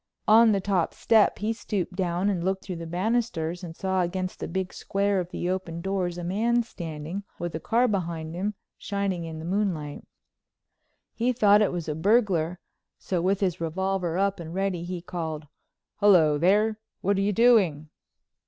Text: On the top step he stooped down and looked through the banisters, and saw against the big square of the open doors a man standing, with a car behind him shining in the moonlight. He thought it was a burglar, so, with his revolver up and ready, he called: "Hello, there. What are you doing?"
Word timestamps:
On 0.27 0.51
the 0.51 0.59
top 0.59 0.95
step 0.95 1.37
he 1.37 1.53
stooped 1.53 1.93
down 1.95 2.27
and 2.27 2.43
looked 2.43 2.63
through 2.63 2.77
the 2.77 2.87
banisters, 2.87 3.63
and 3.63 3.75
saw 3.75 4.01
against 4.01 4.39
the 4.39 4.47
big 4.47 4.73
square 4.73 5.19
of 5.19 5.29
the 5.29 5.47
open 5.47 5.79
doors 5.79 6.17
a 6.17 6.23
man 6.23 6.63
standing, 6.63 7.21
with 7.37 7.53
a 7.53 7.59
car 7.59 7.87
behind 7.87 8.33
him 8.33 8.55
shining 8.79 9.25
in 9.25 9.37
the 9.37 9.45
moonlight. 9.45 10.03
He 11.13 11.31
thought 11.31 11.61
it 11.61 11.71
was 11.71 11.87
a 11.87 11.93
burglar, 11.93 12.57
so, 12.97 13.21
with 13.21 13.41
his 13.41 13.61
revolver 13.61 14.17
up 14.17 14.39
and 14.39 14.55
ready, 14.55 14.83
he 14.83 15.03
called: 15.03 15.45
"Hello, 15.97 16.39
there. 16.39 16.79
What 17.01 17.15
are 17.19 17.21
you 17.21 17.31
doing?" 17.31 17.89